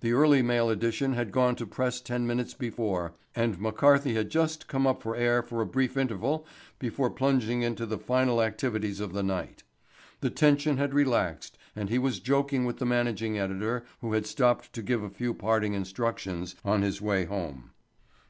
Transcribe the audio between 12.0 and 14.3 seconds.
joking with the managing editor who had